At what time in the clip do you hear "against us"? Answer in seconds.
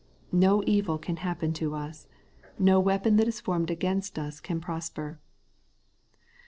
3.69-4.39